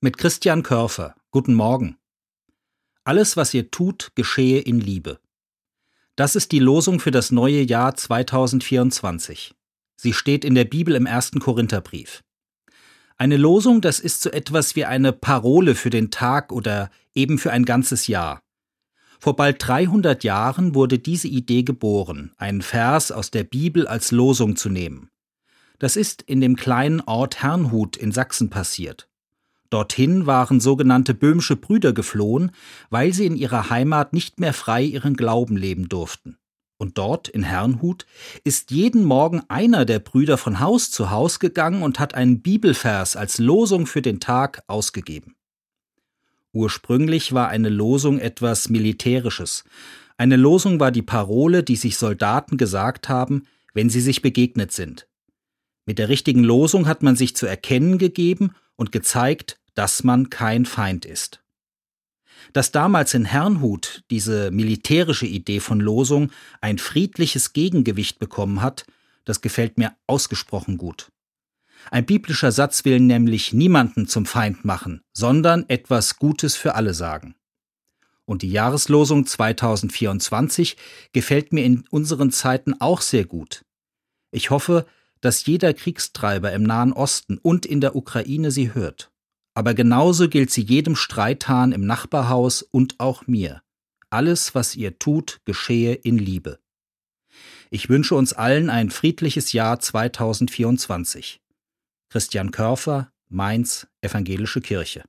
Mit 0.00 0.16
Christian 0.16 0.62
Körfer. 0.62 1.16
Guten 1.32 1.54
Morgen. 1.54 1.96
Alles, 3.02 3.36
was 3.36 3.52
ihr 3.52 3.72
tut, 3.72 4.12
geschehe 4.14 4.60
in 4.60 4.78
Liebe. 4.78 5.18
Das 6.14 6.36
ist 6.36 6.52
die 6.52 6.60
Losung 6.60 7.00
für 7.00 7.10
das 7.10 7.32
neue 7.32 7.62
Jahr 7.62 7.96
2024. 7.96 9.56
Sie 9.96 10.12
steht 10.12 10.44
in 10.44 10.54
der 10.54 10.66
Bibel 10.66 10.94
im 10.94 11.04
ersten 11.04 11.40
Korintherbrief. 11.40 12.22
Eine 13.16 13.36
Losung, 13.36 13.80
das 13.80 13.98
ist 13.98 14.20
so 14.20 14.30
etwas 14.30 14.76
wie 14.76 14.84
eine 14.84 15.12
Parole 15.12 15.74
für 15.74 15.90
den 15.90 16.12
Tag 16.12 16.52
oder 16.52 16.90
eben 17.12 17.36
für 17.36 17.50
ein 17.50 17.64
ganzes 17.64 18.06
Jahr. 18.06 18.40
Vor 19.18 19.34
bald 19.34 19.66
300 19.66 20.22
Jahren 20.22 20.76
wurde 20.76 21.00
diese 21.00 21.26
Idee 21.26 21.64
geboren, 21.64 22.32
einen 22.36 22.62
Vers 22.62 23.10
aus 23.10 23.32
der 23.32 23.42
Bibel 23.42 23.88
als 23.88 24.12
Losung 24.12 24.54
zu 24.54 24.68
nehmen. 24.68 25.10
Das 25.80 25.96
ist 25.96 26.22
in 26.22 26.40
dem 26.40 26.54
kleinen 26.54 27.00
Ort 27.00 27.42
Herrnhut 27.42 27.96
in 27.96 28.12
Sachsen 28.12 28.48
passiert. 28.48 29.08
Dorthin 29.70 30.26
waren 30.26 30.60
sogenannte 30.60 31.14
böhmische 31.14 31.56
Brüder 31.56 31.92
geflohen, 31.92 32.52
weil 32.90 33.12
sie 33.12 33.26
in 33.26 33.36
ihrer 33.36 33.70
Heimat 33.70 34.12
nicht 34.12 34.40
mehr 34.40 34.54
frei 34.54 34.82
ihren 34.82 35.14
Glauben 35.14 35.56
leben 35.56 35.88
durften. 35.88 36.38
Und 36.78 36.96
dort, 36.96 37.28
in 37.28 37.42
Herrnhut, 37.42 38.06
ist 38.44 38.70
jeden 38.70 39.04
Morgen 39.04 39.42
einer 39.48 39.84
der 39.84 39.98
Brüder 39.98 40.38
von 40.38 40.60
Haus 40.60 40.90
zu 40.92 41.10
Haus 41.10 41.40
gegangen 41.40 41.82
und 41.82 41.98
hat 41.98 42.14
einen 42.14 42.40
Bibelvers 42.40 43.16
als 43.16 43.38
Losung 43.38 43.86
für 43.86 44.00
den 44.00 44.20
Tag 44.20 44.62
ausgegeben. 44.68 45.34
Ursprünglich 46.52 47.32
war 47.32 47.48
eine 47.48 47.68
Losung 47.68 48.20
etwas 48.20 48.68
Militärisches. 48.68 49.64
Eine 50.16 50.36
Losung 50.36 50.80
war 50.80 50.92
die 50.92 51.02
Parole, 51.02 51.62
die 51.62 51.76
sich 51.76 51.96
Soldaten 51.96 52.56
gesagt 52.56 53.08
haben, 53.08 53.42
wenn 53.74 53.90
sie 53.90 54.00
sich 54.00 54.22
begegnet 54.22 54.72
sind. 54.72 55.08
Mit 55.84 55.98
der 55.98 56.08
richtigen 56.08 56.44
Losung 56.44 56.86
hat 56.86 57.02
man 57.02 57.16
sich 57.16 57.34
zu 57.34 57.46
erkennen 57.46 57.98
gegeben 57.98 58.52
und 58.76 58.92
gezeigt, 58.92 59.58
dass 59.78 60.02
man 60.02 60.28
kein 60.28 60.66
Feind 60.66 61.04
ist. 61.04 61.40
Dass 62.52 62.72
damals 62.72 63.14
in 63.14 63.24
Herrnhut 63.24 64.02
diese 64.10 64.50
militärische 64.50 65.26
Idee 65.26 65.60
von 65.60 65.78
Losung 65.78 66.32
ein 66.60 66.78
friedliches 66.78 67.52
Gegengewicht 67.52 68.18
bekommen 68.18 68.60
hat, 68.60 68.86
das 69.24 69.40
gefällt 69.40 69.78
mir 69.78 69.94
ausgesprochen 70.08 70.78
gut. 70.78 71.12
Ein 71.92 72.06
biblischer 72.06 72.50
Satz 72.50 72.84
will 72.84 72.98
nämlich 72.98 73.52
niemanden 73.52 74.08
zum 74.08 74.26
Feind 74.26 74.64
machen, 74.64 75.00
sondern 75.12 75.64
etwas 75.68 76.16
Gutes 76.16 76.56
für 76.56 76.74
alle 76.74 76.92
sagen. 76.92 77.36
Und 78.24 78.42
die 78.42 78.50
Jahreslosung 78.50 79.26
2024 79.26 80.76
gefällt 81.12 81.52
mir 81.52 81.64
in 81.64 81.84
unseren 81.88 82.32
Zeiten 82.32 82.80
auch 82.80 83.00
sehr 83.00 83.26
gut. 83.26 83.64
Ich 84.32 84.50
hoffe, 84.50 84.86
dass 85.20 85.46
jeder 85.46 85.72
Kriegstreiber 85.72 86.52
im 86.52 86.64
Nahen 86.64 86.92
Osten 86.92 87.38
und 87.38 87.64
in 87.64 87.80
der 87.80 87.94
Ukraine 87.94 88.50
sie 88.50 88.74
hört. 88.74 89.12
Aber 89.58 89.74
genauso 89.74 90.28
gilt 90.28 90.52
sie 90.52 90.62
jedem 90.62 90.94
Streithahn 90.94 91.72
im 91.72 91.84
Nachbarhaus 91.84 92.62
und 92.62 93.00
auch 93.00 93.26
mir. 93.26 93.60
Alles, 94.08 94.54
was 94.54 94.76
ihr 94.76 95.00
tut, 95.00 95.40
geschehe 95.46 95.94
in 95.94 96.16
Liebe. 96.16 96.60
Ich 97.68 97.88
wünsche 97.88 98.14
uns 98.14 98.32
allen 98.32 98.70
ein 98.70 98.88
friedliches 98.88 99.52
Jahr 99.52 99.80
2024. 99.80 101.40
Christian 102.08 102.52
Körfer, 102.52 103.10
Mainz, 103.28 103.88
Evangelische 104.00 104.60
Kirche. 104.60 105.02